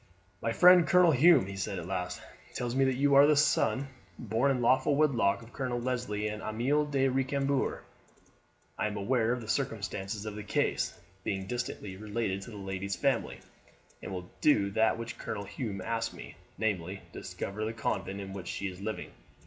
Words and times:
"My 0.41 0.51
friend 0.51 0.87
Colonel 0.87 1.11
Hume," 1.11 1.45
he 1.45 1.55
said 1.55 1.77
at 1.77 1.85
last, 1.85 2.19
"tells 2.55 2.73
me 2.73 2.85
that 2.85 2.95
you 2.95 3.13
are 3.13 3.27
the 3.27 3.35
son, 3.35 3.87
born 4.17 4.49
in 4.49 4.59
lawful 4.59 4.95
wedlock, 4.95 5.43
of 5.43 5.53
Colonel 5.53 5.79
Leslie 5.79 6.27
and 6.27 6.41
Amelie 6.41 6.87
de 6.89 7.07
Recambours. 7.07 7.83
I 8.79 8.87
am 8.87 8.97
aware 8.97 9.31
of 9.31 9.41
the 9.41 9.47
circumstances 9.47 10.25
of 10.25 10.33
the 10.35 10.41
case, 10.41 10.97
being 11.23 11.45
distantly 11.45 11.97
related 11.97 12.41
to 12.41 12.49
the 12.49 12.57
lady's 12.57 12.95
family, 12.95 13.41
and 14.01 14.11
will 14.11 14.27
do 14.41 14.71
that 14.71 14.97
which 14.97 15.19
Colonel 15.19 15.43
Hume 15.45 15.81
asks 15.81 16.15
me, 16.15 16.33
namely, 16.57 17.03
discover 17.13 17.63
the 17.63 17.71
convent 17.71 18.19
in 18.19 18.33
which 18.33 18.47
she 18.47 18.69
is 18.69 18.81
living. 18.81 19.11